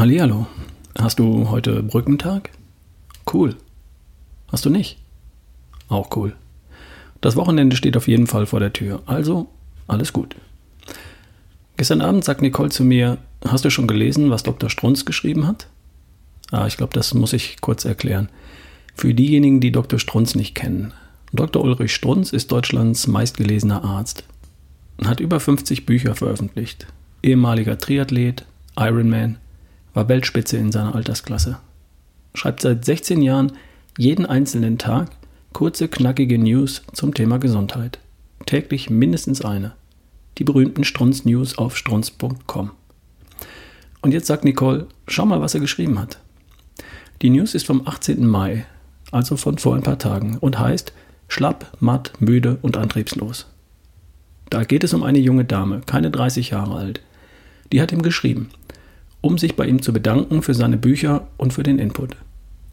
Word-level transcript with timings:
Hallihallo. 0.00 0.46
Hast 0.98 1.18
du 1.18 1.50
heute 1.50 1.82
Brückentag? 1.82 2.52
Cool. 3.30 3.54
Hast 4.50 4.64
du 4.64 4.70
nicht? 4.70 4.96
Auch 5.90 6.16
cool. 6.16 6.34
Das 7.20 7.36
Wochenende 7.36 7.76
steht 7.76 7.98
auf 7.98 8.08
jeden 8.08 8.26
Fall 8.26 8.46
vor 8.46 8.60
der 8.60 8.72
Tür. 8.72 9.02
Also, 9.04 9.48
alles 9.88 10.14
gut. 10.14 10.36
Gestern 11.76 12.00
Abend 12.00 12.24
sagt 12.24 12.40
Nicole 12.40 12.70
zu 12.70 12.82
mir, 12.82 13.18
hast 13.46 13.66
du 13.66 13.70
schon 13.70 13.86
gelesen, 13.86 14.30
was 14.30 14.42
Dr. 14.42 14.70
Strunz 14.70 15.04
geschrieben 15.04 15.46
hat? 15.46 15.66
Ah, 16.50 16.66
ich 16.66 16.78
glaube, 16.78 16.94
das 16.94 17.12
muss 17.12 17.34
ich 17.34 17.60
kurz 17.60 17.84
erklären. 17.84 18.30
Für 18.94 19.12
diejenigen, 19.12 19.60
die 19.60 19.70
Dr. 19.70 19.98
Strunz 19.98 20.34
nicht 20.34 20.54
kennen. 20.54 20.94
Dr. 21.34 21.62
Ulrich 21.62 21.94
Strunz 21.94 22.32
ist 22.32 22.50
Deutschlands 22.50 23.06
meistgelesener 23.06 23.84
Arzt. 23.84 24.24
Hat 25.04 25.20
über 25.20 25.40
50 25.40 25.84
Bücher 25.84 26.14
veröffentlicht. 26.14 26.86
Ehemaliger 27.22 27.76
Triathlet, 27.76 28.46
Ironman, 28.78 29.36
war 29.94 30.08
Weltspitze 30.08 30.56
in 30.56 30.72
seiner 30.72 30.94
Altersklasse. 30.94 31.58
Schreibt 32.34 32.60
seit 32.60 32.84
16 32.84 33.22
Jahren 33.22 33.52
jeden 33.98 34.26
einzelnen 34.26 34.78
Tag 34.78 35.10
kurze, 35.52 35.88
knackige 35.88 36.38
News 36.38 36.82
zum 36.92 37.14
Thema 37.14 37.38
Gesundheit. 37.38 37.98
Täglich 38.46 38.88
mindestens 38.88 39.44
eine. 39.44 39.72
Die 40.38 40.44
berühmten 40.44 40.84
Strunz 40.84 41.24
News 41.24 41.58
auf 41.58 41.76
strunz.com. 41.76 42.70
Und 44.02 44.12
jetzt 44.12 44.26
sagt 44.26 44.44
Nicole, 44.44 44.86
schau 45.06 45.26
mal, 45.26 45.40
was 45.40 45.54
er 45.54 45.60
geschrieben 45.60 45.98
hat. 45.98 46.18
Die 47.22 47.30
News 47.30 47.54
ist 47.54 47.66
vom 47.66 47.86
18. 47.86 48.26
Mai, 48.26 48.64
also 49.10 49.36
von 49.36 49.58
vor 49.58 49.74
ein 49.74 49.82
paar 49.82 49.98
Tagen, 49.98 50.38
und 50.38 50.58
heißt 50.58 50.92
Schlapp, 51.28 51.76
matt, 51.80 52.12
müde 52.20 52.58
und 52.62 52.76
antriebslos. 52.76 53.46
Da 54.48 54.64
geht 54.64 54.84
es 54.84 54.94
um 54.94 55.02
eine 55.02 55.18
junge 55.18 55.44
Dame, 55.44 55.82
keine 55.84 56.10
30 56.10 56.50
Jahre 56.50 56.76
alt. 56.76 57.02
Die 57.72 57.80
hat 57.80 57.92
ihm 57.92 58.02
geschrieben, 58.02 58.50
um 59.20 59.38
sich 59.38 59.56
bei 59.56 59.66
ihm 59.66 59.82
zu 59.82 59.92
bedanken 59.92 60.42
für 60.42 60.54
seine 60.54 60.76
Bücher 60.76 61.26
und 61.36 61.52
für 61.52 61.62
den 61.62 61.78
Input. 61.78 62.16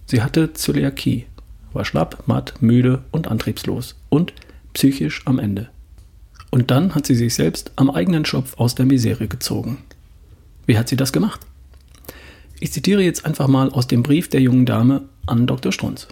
Sie 0.05 0.21
hatte 0.21 0.53
Zöliakie, 0.53 1.25
war 1.73 1.85
schlapp, 1.85 2.23
matt, 2.27 2.53
müde 2.61 3.03
und 3.11 3.27
antriebslos 3.27 3.95
und 4.09 4.33
psychisch 4.73 5.21
am 5.25 5.39
Ende. 5.39 5.69
Und 6.49 6.71
dann 6.71 6.95
hat 6.95 7.05
sie 7.05 7.15
sich 7.15 7.33
selbst 7.33 7.71
am 7.75 7.89
eigenen 7.89 8.25
Schopf 8.25 8.57
aus 8.57 8.75
der 8.75 8.85
Misere 8.85 9.27
gezogen. 9.27 9.79
Wie 10.65 10.77
hat 10.77 10.87
sie 10.87 10.95
das 10.95 11.11
gemacht? 11.11 11.41
Ich 12.59 12.71
zitiere 12.71 13.03
jetzt 13.03 13.25
einfach 13.25 13.47
mal 13.47 13.69
aus 13.69 13.87
dem 13.87 14.01
Brief 14.01 14.29
der 14.29 14.41
jungen 14.41 14.65
Dame 14.65 15.03
an 15.25 15.45
Dr. 15.45 15.71
Strunz. 15.71 16.07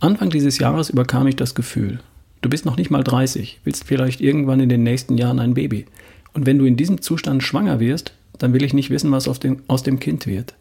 Anfang 0.00 0.30
dieses 0.30 0.58
Jahres 0.58 0.90
überkam 0.90 1.26
ich 1.26 1.36
das 1.36 1.54
Gefühl, 1.54 2.00
du 2.40 2.48
bist 2.48 2.64
noch 2.64 2.76
nicht 2.76 2.90
mal 2.90 3.02
30, 3.02 3.60
willst 3.64 3.84
vielleicht 3.84 4.20
irgendwann 4.20 4.60
in 4.60 4.68
den 4.68 4.82
nächsten 4.82 5.18
Jahren 5.18 5.40
ein 5.40 5.54
Baby. 5.54 5.86
Und 6.32 6.46
wenn 6.46 6.58
du 6.58 6.64
in 6.64 6.76
diesem 6.76 7.00
Zustand 7.00 7.42
schwanger 7.42 7.80
wirst, 7.80 8.12
dann 8.38 8.52
will 8.52 8.64
ich 8.64 8.74
nicht 8.74 8.90
wissen, 8.90 9.12
was 9.12 9.24
dem, 9.38 9.62
aus 9.68 9.82
dem 9.82 10.00
Kind 10.00 10.26
wird. 10.26 10.54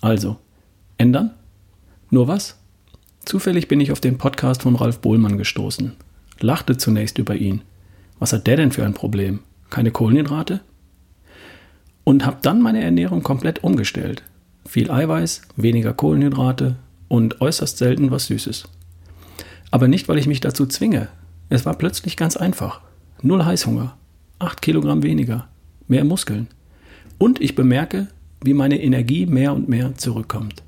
Also, 0.00 0.38
ändern? 0.98 1.32
Nur 2.10 2.28
was? 2.28 2.58
Zufällig 3.24 3.68
bin 3.68 3.80
ich 3.80 3.92
auf 3.92 4.00
den 4.00 4.18
Podcast 4.18 4.62
von 4.62 4.76
Ralf 4.76 4.98
Bohlmann 4.98 5.38
gestoßen. 5.38 5.92
Lachte 6.40 6.76
zunächst 6.76 7.18
über 7.18 7.36
ihn. 7.36 7.62
Was 8.18 8.32
hat 8.32 8.46
der 8.46 8.56
denn 8.56 8.72
für 8.72 8.84
ein 8.84 8.94
Problem? 8.94 9.40
Keine 9.70 9.90
Kohlenhydrate? 9.90 10.60
Und 12.04 12.26
habe 12.26 12.38
dann 12.42 12.60
meine 12.60 12.82
Ernährung 12.82 13.22
komplett 13.22 13.62
umgestellt. 13.62 14.22
Viel 14.66 14.90
Eiweiß, 14.90 15.42
weniger 15.56 15.92
Kohlenhydrate 15.92 16.76
und 17.08 17.40
äußerst 17.40 17.78
selten 17.78 18.10
was 18.10 18.26
Süßes. 18.26 18.64
Aber 19.70 19.88
nicht, 19.88 20.08
weil 20.08 20.18
ich 20.18 20.26
mich 20.26 20.40
dazu 20.40 20.66
zwinge. 20.66 21.08
Es 21.48 21.64
war 21.64 21.74
plötzlich 21.74 22.16
ganz 22.16 22.36
einfach. 22.36 22.80
Null 23.22 23.44
Heißhunger, 23.44 23.96
8 24.38 24.62
Kilogramm 24.62 25.02
weniger, 25.02 25.48
mehr 25.86 26.04
Muskeln. 26.04 26.48
Und 27.22 27.40
ich 27.40 27.54
bemerke, 27.54 28.08
wie 28.42 28.52
meine 28.52 28.82
Energie 28.82 29.26
mehr 29.26 29.54
und 29.54 29.68
mehr 29.68 29.94
zurückkommt. 29.94 30.64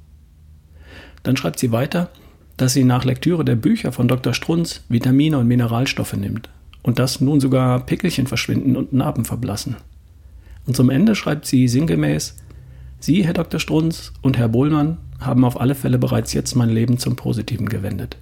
Dann 1.25 1.37
schreibt 1.37 1.59
sie 1.59 1.73
weiter, 1.73 2.11
dass 2.57 2.75
sie 2.75 2.85
nach 2.85 3.05
Lektüre 3.05 3.45
der 3.45 3.57
Bücher 3.57 3.91
von 3.91 4.07
Dr. 4.07 4.35
Strunz 4.35 4.85
Vitamine 4.89 5.39
und 5.39 5.49
Mineralstoffe 5.49 6.13
nimmt 6.13 6.51
und 6.85 7.01
dass 7.01 7.21
nun 7.21 7.41
sogar 7.41 7.85
Pickelchen 7.85 8.29
verschwinden 8.29 8.77
und 8.77 8.93
Narben 8.93 9.25
verblassen. 9.25 9.79
Und 10.65 10.77
zum 10.77 10.91
Ende 10.91 11.17
schreibt 11.17 11.45
sie 11.45 11.67
sinngemäß, 11.67 12.37
Sie, 13.01 13.25
Herr 13.25 13.35
Dr. 13.35 13.59
Strunz 13.59 14.13
und 14.23 14.39
Herr 14.39 14.49
Bohlmann, 14.49 14.99
haben 15.19 15.45
auf 15.45 15.61
alle 15.61 15.75
Fälle 15.75 15.99
bereits 15.99 16.35
jetzt 16.35 16.55
mein 16.55 16.71
Leben 16.71 16.99
zum 16.99 17.17
Positiven 17.17 17.69
gewendet. 17.69 18.17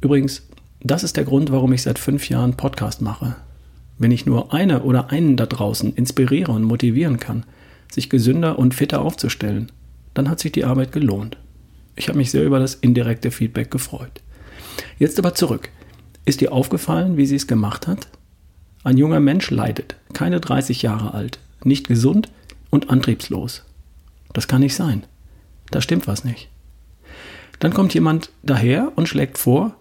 Übrigens, 0.00 0.48
das 0.80 1.04
ist 1.04 1.18
der 1.18 1.24
Grund, 1.24 1.52
warum 1.52 1.74
ich 1.74 1.82
seit 1.82 1.98
fünf 1.98 2.30
Jahren 2.30 2.56
Podcast 2.56 3.02
mache. 3.02 3.36
Wenn 3.98 4.10
ich 4.10 4.26
nur 4.26 4.52
eine 4.52 4.82
oder 4.82 5.10
einen 5.10 5.36
da 5.36 5.46
draußen 5.46 5.94
inspiriere 5.94 6.52
und 6.52 6.64
motivieren 6.64 7.18
kann, 7.18 7.44
sich 7.90 8.10
gesünder 8.10 8.58
und 8.58 8.74
fitter 8.74 9.00
aufzustellen, 9.00 9.72
dann 10.12 10.28
hat 10.28 10.40
sich 10.40 10.52
die 10.52 10.64
Arbeit 10.64 10.92
gelohnt. 10.92 11.38
Ich 11.94 12.08
habe 12.08 12.18
mich 12.18 12.30
sehr 12.30 12.44
über 12.44 12.58
das 12.58 12.74
indirekte 12.74 13.30
Feedback 13.30 13.70
gefreut. 13.70 14.20
Jetzt 14.98 15.18
aber 15.18 15.34
zurück. 15.34 15.70
Ist 16.26 16.40
dir 16.40 16.52
aufgefallen, 16.52 17.16
wie 17.16 17.26
sie 17.26 17.36
es 17.36 17.46
gemacht 17.46 17.86
hat? 17.86 18.08
Ein 18.84 18.98
junger 18.98 19.20
Mensch 19.20 19.50
leidet, 19.50 19.96
keine 20.12 20.40
30 20.40 20.82
Jahre 20.82 21.14
alt, 21.14 21.38
nicht 21.64 21.88
gesund 21.88 22.30
und 22.70 22.90
antriebslos. 22.90 23.64
Das 24.32 24.48
kann 24.48 24.60
nicht 24.60 24.74
sein. 24.74 25.04
Da 25.70 25.80
stimmt 25.80 26.06
was 26.06 26.24
nicht. 26.24 26.48
Dann 27.60 27.72
kommt 27.72 27.94
jemand 27.94 28.30
daher 28.42 28.92
und 28.96 29.08
schlägt 29.08 29.38
vor, 29.38 29.74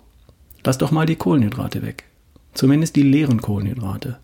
lass 0.64 0.78
doch 0.78 0.92
mal 0.92 1.06
die 1.06 1.18
Kohlenhydrate 1.18 1.82
weg 1.82 2.06
zumindest 2.55 2.95
die 2.95 3.03
leeren 3.03 3.41
Kohlenhydrate. 3.41 4.17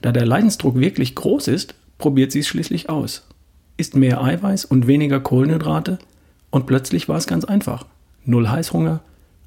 Da 0.00 0.12
der 0.12 0.24
Leidensdruck 0.24 0.78
wirklich 0.78 1.14
groß 1.14 1.48
ist, 1.48 1.74
probiert 1.98 2.32
sie 2.32 2.40
es 2.40 2.48
schließlich 2.48 2.88
aus. 2.88 3.26
Isst 3.76 3.96
mehr 3.96 4.22
Eiweiß 4.22 4.64
und 4.64 4.86
weniger 4.86 5.20
Kohlenhydrate 5.20 5.98
und 6.50 6.66
plötzlich 6.66 7.08
war 7.08 7.16
es 7.16 7.26
ganz 7.26 7.44
einfach. 7.44 7.86
Null 8.24 8.48
Heißhunger, 8.48 9.00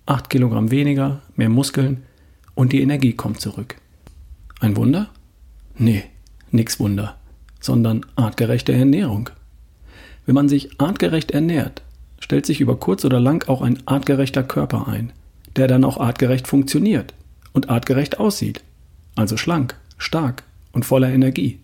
8 0.05 0.29
Kilogramm 0.29 0.71
weniger, 0.71 1.21
mehr 1.35 1.49
Muskeln 1.49 2.03
und 2.53 2.73
die 2.73 2.81
Energie 2.81 3.13
kommt 3.13 3.39
zurück. 3.41 3.75
Ein 4.59 4.75
Wunder? 4.75 5.09
Nee, 5.77 6.03
nix 6.51 6.79
Wunder, 6.79 7.15
sondern 7.59 8.05
artgerechte 8.15 8.73
Ernährung. 8.73 9.29
Wenn 10.25 10.35
man 10.35 10.49
sich 10.49 10.79
artgerecht 10.79 11.31
ernährt, 11.31 11.81
stellt 12.19 12.45
sich 12.45 12.61
über 12.61 12.75
kurz 12.75 13.03
oder 13.05 13.19
lang 13.19 13.47
auch 13.47 13.61
ein 13.61 13.79
artgerechter 13.85 14.43
Körper 14.43 14.87
ein, 14.87 15.11
der 15.55 15.67
dann 15.67 15.83
auch 15.83 15.97
artgerecht 15.97 16.47
funktioniert 16.47 17.13
und 17.53 17.69
artgerecht 17.69 18.19
aussieht. 18.19 18.63
Also 19.15 19.37
schlank, 19.37 19.75
stark 19.97 20.43
und 20.71 20.85
voller 20.85 21.09
Energie. 21.09 21.59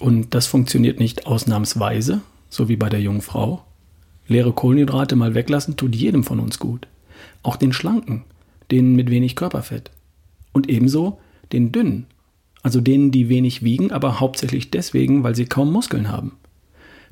Und 0.00 0.34
das 0.34 0.46
funktioniert 0.46 0.98
nicht 0.98 1.26
ausnahmsweise, 1.26 2.22
so 2.48 2.68
wie 2.68 2.76
bei 2.76 2.88
der 2.88 3.00
jungen 3.00 3.20
Frau. 3.20 3.64
Leere 4.26 4.52
Kohlenhydrate 4.52 5.16
mal 5.16 5.34
weglassen 5.34 5.76
tut 5.76 5.94
jedem 5.94 6.24
von 6.24 6.40
uns 6.40 6.58
gut. 6.58 6.86
Auch 7.42 7.56
den 7.56 7.72
Schlanken, 7.72 8.24
denen 8.70 8.96
mit 8.96 9.10
wenig 9.10 9.36
Körperfett. 9.36 9.90
Und 10.52 10.68
ebenso 10.68 11.18
den 11.52 11.72
Dünnen, 11.72 12.06
also 12.62 12.80
denen, 12.80 13.10
die 13.10 13.28
wenig 13.28 13.62
wiegen, 13.62 13.90
aber 13.90 14.20
hauptsächlich 14.20 14.70
deswegen, 14.70 15.22
weil 15.22 15.34
sie 15.34 15.46
kaum 15.46 15.72
Muskeln 15.72 16.10
haben. 16.10 16.32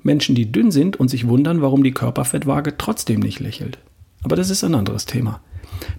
Menschen, 0.03 0.35
die 0.35 0.51
dünn 0.51 0.71
sind 0.71 0.97
und 0.97 1.09
sich 1.09 1.29
wundern, 1.29 1.61
warum 1.61 1.83
die 1.83 1.93
Körperfettwaage 1.93 2.79
trotzdem 2.79 3.21
nicht 3.21 3.41
lächelt. 3.41 3.79
Aber 4.23 4.37
das 4.37 4.51
ist 4.51 4.65
ein 4.65 4.75
anderes 4.75 5.07
Thema. 5.07 5.41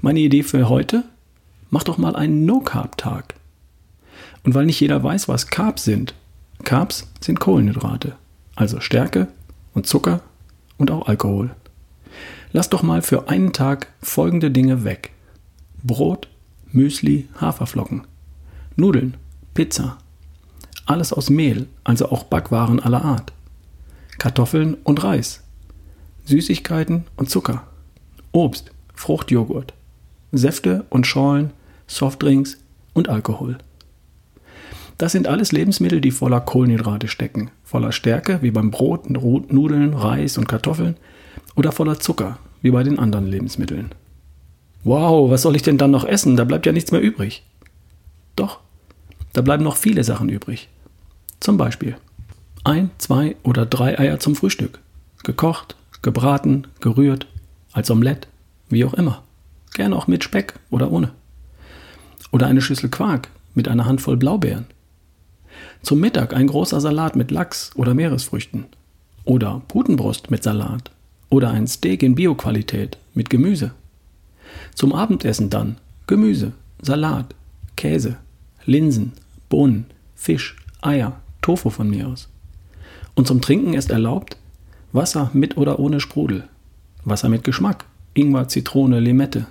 Meine 0.02 0.20
Idee 0.20 0.44
für 0.44 0.70
heute? 0.70 1.04
Mach 1.72 1.84
doch 1.84 1.98
mal 1.98 2.16
einen 2.16 2.46
No-Carb-Tag. 2.46 3.34
Und 4.44 4.54
weil 4.54 4.66
nicht 4.66 4.80
jeder 4.80 5.02
weiß, 5.04 5.28
was 5.28 5.48
Carbs 5.48 5.86
sind, 5.86 6.14
Carbs 6.64 7.08
sind 7.22 7.40
Kohlenhydrate, 7.40 8.16
also 8.56 8.82
Stärke 8.82 9.30
und 9.74 9.88
Zucker 9.88 10.22
und 10.78 10.92
auch 10.92 11.08
Alkohol. 11.08 11.56
Lass 12.52 12.70
doch 12.70 12.84
mal 12.84 13.02
für 13.02 13.30
einen 13.30 13.54
Tag 13.54 13.88
folgende 14.02 14.52
Dinge 14.52 14.84
weg. 14.84 15.14
Brot, 15.82 16.28
Müsli, 16.72 17.30
Haferflocken, 17.40 18.06
Nudeln, 18.76 19.16
Pizza, 19.54 19.98
alles 20.86 21.14
aus 21.14 21.30
Mehl, 21.30 21.68
also 21.86 22.10
auch 22.12 22.24
Backwaren 22.24 22.82
aller 22.82 23.04
Art, 23.06 23.32
Kartoffeln 24.18 24.76
und 24.84 25.04
Reis, 25.04 25.42
Süßigkeiten 26.26 27.06
und 27.16 27.30
Zucker, 27.30 27.66
Obst, 28.34 28.72
Fruchtjoghurt, 28.94 29.74
Säfte 30.34 30.86
und 30.90 31.08
Schorlen 31.08 31.52
Softdrinks 31.96 32.58
und 32.94 33.10
Alkohol. 33.10 33.58
Das 34.98 35.12
sind 35.12 35.28
alles 35.28 35.52
Lebensmittel, 35.52 36.00
die 36.00 36.12
voller 36.12 36.40
Kohlenhydrate 36.40 37.08
stecken, 37.08 37.52
voller 37.64 37.92
Stärke 37.92 38.40
wie 38.42 38.52
beim 38.52 38.72
Brot, 38.72 39.10
Nudeln, 39.10 39.94
Reis 39.94 40.38
und 40.38 40.48
Kartoffeln 40.48 40.96
oder 41.56 41.72
voller 41.72 42.00
Zucker 42.00 42.38
wie 42.62 42.72
bei 42.72 42.84
den 42.84 43.00
anderen 43.00 43.28
Lebensmitteln. 43.28 43.94
Wow, 44.84 45.30
was 45.30 45.42
soll 45.42 45.56
ich 45.56 45.64
denn 45.64 45.78
dann 45.78 45.92
noch 45.92 46.06
essen? 46.06 46.38
Da 46.38 46.44
bleibt 46.44 46.66
ja 46.66 46.72
nichts 46.72 46.92
mehr 46.92 47.02
übrig. 47.02 47.44
Doch, 48.36 48.60
da 49.34 49.42
bleiben 49.42 49.64
noch 49.64 49.76
viele 49.76 50.04
Sachen 50.04 50.30
übrig. 50.30 50.70
Zum 51.40 51.58
Beispiel 51.58 51.98
ein, 52.64 52.92
zwei 53.00 53.36
oder 53.44 53.66
drei 53.66 54.00
Eier 54.00 54.20
zum 54.20 54.36
Frühstück. 54.36 54.80
Gekocht, 55.24 55.76
gebraten, 56.02 56.68
gerührt, 56.80 57.28
als 57.74 57.92
Omelett, 57.92 58.28
wie 58.70 58.86
auch 58.86 58.94
immer. 58.94 59.24
Gerne 59.74 59.96
auch 59.96 60.08
mit 60.08 60.24
Speck 60.24 60.54
oder 60.70 60.92
ohne. 60.92 61.12
Oder 62.32 62.48
eine 62.48 62.62
Schüssel 62.62 62.90
Quark 62.90 63.30
mit 63.54 63.68
einer 63.68 63.86
Handvoll 63.86 64.18
Blaubeeren. 64.18 64.66
Zum 65.82 66.00
Mittag 66.00 66.34
ein 66.34 66.48
großer 66.48 66.80
Salat 66.80 67.16
mit 67.16 67.32
Lachs 67.32 67.72
oder 67.76 67.94
Meeresfrüchten. 67.94 68.66
Oder 69.26 69.62
Putenbrust 69.68 70.32
mit 70.32 70.44
Salat. 70.44 70.92
Oder 71.30 71.52
ein 71.52 71.68
Steak 71.68 72.04
in 72.04 72.16
Bioqualität 72.16 72.98
mit 73.14 73.30
Gemüse. 73.30 73.72
Zum 74.76 74.94
Abendessen 74.94 75.50
dann 75.50 75.78
Gemüse, 76.08 76.54
Salat, 76.82 77.36
Käse, 77.76 78.18
Linsen, 78.66 79.14
Bohnen, 79.50 79.86
Fisch, 80.16 80.56
Eier, 80.82 81.22
Tofu 81.42 81.70
von 81.70 81.90
mir 81.90 82.08
aus. 82.08 82.30
Und 83.16 83.28
zum 83.28 83.42
Trinken 83.42 83.74
ist 83.74 83.92
erlaubt 83.92 84.38
Wasser 84.94 85.32
mit 85.34 85.58
oder 85.58 85.80
ohne 85.80 86.00
Sprudel, 86.00 86.44
Wasser 87.06 87.30
mit 87.30 87.44
Geschmack, 87.44 87.86
Ingwer, 88.14 88.48
Zitrone, 88.48 89.00
Limette. 89.00 89.48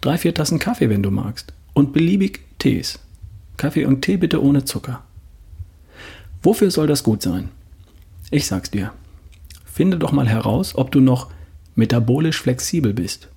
Drei, 0.00 0.18
vier 0.18 0.34
Tassen 0.34 0.58
Kaffee, 0.58 0.88
wenn 0.88 1.02
du 1.02 1.10
magst. 1.10 1.52
Und 1.76 1.92
beliebig 1.92 2.40
Tees. 2.58 2.98
Kaffee 3.58 3.84
und 3.84 4.00
Tee 4.00 4.16
bitte 4.16 4.42
ohne 4.42 4.64
Zucker. 4.64 5.02
Wofür 6.42 6.70
soll 6.70 6.86
das 6.86 7.02
gut 7.02 7.20
sein? 7.20 7.50
Ich 8.30 8.46
sag's 8.46 8.70
dir. 8.70 8.94
Finde 9.66 9.98
doch 9.98 10.10
mal 10.10 10.26
heraus, 10.26 10.74
ob 10.74 10.90
du 10.90 11.00
noch 11.00 11.30
metabolisch 11.74 12.40
flexibel 12.40 12.94
bist. 12.94 13.28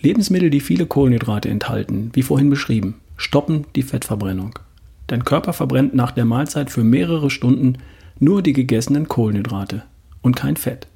Lebensmittel, 0.00 0.48
die 0.48 0.60
viele 0.60 0.86
Kohlenhydrate 0.86 1.50
enthalten, 1.50 2.08
wie 2.14 2.22
vorhin 2.22 2.48
beschrieben, 2.48 2.94
stoppen 3.18 3.66
die 3.76 3.82
Fettverbrennung. 3.82 4.58
Dein 5.06 5.26
Körper 5.26 5.52
verbrennt 5.52 5.94
nach 5.94 6.12
der 6.12 6.24
Mahlzeit 6.24 6.70
für 6.70 6.82
mehrere 6.82 7.28
Stunden 7.28 7.76
nur 8.20 8.40
die 8.40 8.54
gegessenen 8.54 9.06
Kohlenhydrate 9.06 9.82
und 10.22 10.34
kein 10.34 10.56
Fett. 10.56 10.86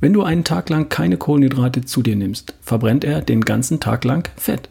Wenn 0.00 0.12
du 0.12 0.24
einen 0.24 0.42
Tag 0.42 0.68
lang 0.68 0.88
keine 0.88 1.16
Kohlenhydrate 1.16 1.84
zu 1.84 2.02
dir 2.02 2.16
nimmst, 2.16 2.54
verbrennt 2.60 3.04
er 3.04 3.22
den 3.22 3.42
ganzen 3.42 3.78
Tag 3.78 4.02
lang 4.02 4.28
Fett, 4.36 4.68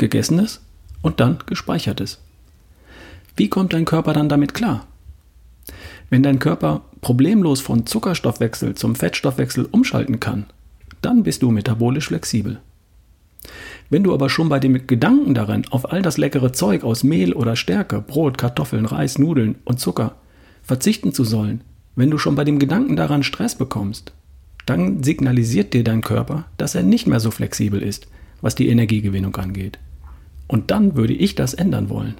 gegessenes 0.00 0.60
und 1.02 1.20
dann 1.20 1.38
gespeichertes. 1.46 2.18
Wie 3.36 3.48
kommt 3.48 3.72
dein 3.72 3.84
Körper 3.84 4.12
dann 4.12 4.28
damit 4.28 4.54
klar? 4.54 4.86
Wenn 6.10 6.24
dein 6.24 6.40
Körper 6.40 6.82
problemlos 7.00 7.60
von 7.60 7.86
Zuckerstoffwechsel 7.86 8.74
zum 8.74 8.96
Fettstoffwechsel 8.96 9.68
umschalten 9.70 10.18
kann, 10.18 10.46
dann 11.02 11.22
bist 11.22 11.42
du 11.42 11.52
metabolisch 11.52 12.08
flexibel. 12.08 12.60
Wenn 13.88 14.02
du 14.02 14.12
aber 14.12 14.28
schon 14.28 14.48
bei 14.48 14.58
dem 14.58 14.86
Gedanken 14.86 15.34
darin, 15.34 15.64
auf 15.70 15.92
all 15.92 16.02
das 16.02 16.18
leckere 16.18 16.52
Zeug 16.52 16.84
aus 16.84 17.04
Mehl 17.04 17.32
oder 17.32 17.56
Stärke, 17.56 18.00
Brot, 18.00 18.38
Kartoffeln, 18.38 18.86
Reis, 18.86 19.18
Nudeln 19.18 19.56
und 19.64 19.80
Zucker 19.80 20.16
verzichten 20.62 21.12
zu 21.12 21.24
sollen, 21.24 21.62
wenn 21.96 22.10
du 22.10 22.18
schon 22.18 22.34
bei 22.34 22.44
dem 22.44 22.58
Gedanken 22.58 22.96
daran 22.96 23.22
Stress 23.22 23.54
bekommst, 23.54 24.12
dann 24.66 25.02
signalisiert 25.02 25.74
dir 25.74 25.82
dein 25.82 26.02
Körper, 26.02 26.44
dass 26.56 26.74
er 26.74 26.82
nicht 26.82 27.06
mehr 27.06 27.20
so 27.20 27.30
flexibel 27.30 27.82
ist, 27.82 28.06
was 28.40 28.54
die 28.54 28.68
Energiegewinnung 28.68 29.34
angeht. 29.36 29.78
Und 30.50 30.72
dann 30.72 30.96
würde 30.96 31.12
ich 31.12 31.36
das 31.36 31.54
ändern 31.54 31.90
wollen. 31.90 32.16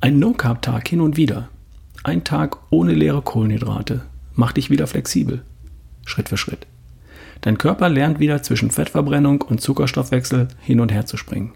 Ein 0.00 0.18
No-Carb-Tag 0.18 0.88
hin 0.88 1.00
und 1.00 1.16
wieder, 1.16 1.48
ein 2.02 2.24
Tag 2.24 2.58
ohne 2.70 2.92
leere 2.92 3.22
Kohlenhydrate, 3.22 4.02
macht 4.34 4.56
dich 4.56 4.68
wieder 4.68 4.88
flexibel. 4.88 5.44
Schritt 6.06 6.28
für 6.28 6.36
Schritt. 6.36 6.66
Dein 7.42 7.56
Körper 7.56 7.88
lernt 7.88 8.18
wieder 8.18 8.42
zwischen 8.42 8.72
Fettverbrennung 8.72 9.42
und 9.42 9.60
Zuckerstoffwechsel 9.60 10.48
hin 10.60 10.80
und 10.80 10.90
her 10.90 11.06
zu 11.06 11.16
springen. 11.16 11.52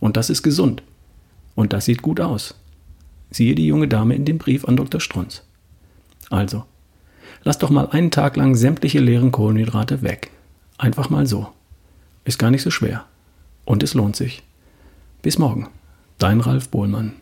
Und 0.00 0.16
das 0.16 0.30
ist 0.30 0.42
gesund. 0.42 0.82
Und 1.54 1.74
das 1.74 1.84
sieht 1.84 2.00
gut 2.00 2.18
aus. 2.18 2.54
Siehe 3.30 3.54
die 3.54 3.66
junge 3.66 3.86
Dame 3.86 4.14
in 4.14 4.24
dem 4.24 4.38
Brief 4.38 4.64
an 4.64 4.78
Dr. 4.78 5.02
Strunz. 5.02 5.42
Also, 6.30 6.64
lass 7.44 7.58
doch 7.58 7.68
mal 7.68 7.90
einen 7.90 8.10
Tag 8.10 8.34
lang 8.36 8.54
sämtliche 8.54 9.00
leeren 9.00 9.30
Kohlenhydrate 9.30 10.00
weg. 10.00 10.30
Einfach 10.78 11.10
mal 11.10 11.26
so. 11.26 11.48
Ist 12.24 12.38
gar 12.38 12.50
nicht 12.50 12.62
so 12.62 12.70
schwer. 12.70 13.04
Und 13.66 13.82
es 13.82 13.92
lohnt 13.92 14.16
sich. 14.16 14.42
Bis 15.22 15.38
morgen. 15.38 15.68
Dein 16.18 16.40
Ralf 16.40 16.70
Bohlmann. 16.70 17.12